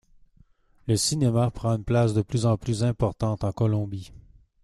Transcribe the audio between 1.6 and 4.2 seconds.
une place de plus en plus importante en Colombie.